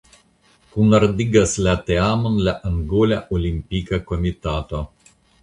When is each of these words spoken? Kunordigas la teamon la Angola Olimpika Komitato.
Kunordigas 0.77 1.53
la 1.67 1.75
teamon 1.89 2.39
la 2.47 2.55
Angola 2.71 3.21
Olimpika 3.39 4.03
Komitato. 4.11 4.83